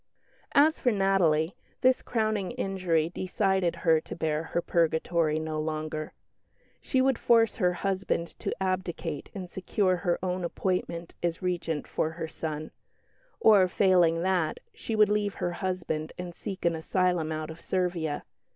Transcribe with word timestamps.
As 0.55 0.79
for 0.79 0.91
Natalie, 0.91 1.55
this 1.81 2.01
crowning 2.01 2.53
injury 2.53 3.11
decided 3.13 3.75
her 3.85 4.01
to 4.01 4.15
bear 4.15 4.41
her 4.45 4.59
purgatory 4.59 5.37
no 5.37 5.59
longer. 5.61 6.13
She 6.81 7.01
would 7.03 7.19
force 7.19 7.57
her 7.57 7.73
husband 7.73 8.29
to 8.39 8.51
abdicate 8.59 9.29
and 9.35 9.47
secure 9.47 9.97
her 9.97 10.17
own 10.23 10.43
appointment 10.43 11.13
as 11.21 11.43
Regent 11.43 11.85
for 11.87 12.13
her 12.13 12.27
son; 12.27 12.71
or, 13.39 13.67
failing 13.67 14.23
that, 14.23 14.59
she 14.73 14.95
would 14.95 15.09
leave 15.09 15.35
her 15.35 15.51
husband 15.51 16.13
and 16.17 16.33
seek 16.33 16.65
an 16.65 16.75
asylum 16.75 17.31
out 17.31 17.51
of 17.51 17.61
Servia. 17.61 18.23